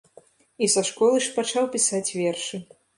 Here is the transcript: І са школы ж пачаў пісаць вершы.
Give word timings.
І 0.65 0.69
са 0.77 0.83
школы 0.89 1.21
ж 1.27 1.37
пачаў 1.37 1.71
пісаць 1.79 2.07
вершы. 2.21 2.67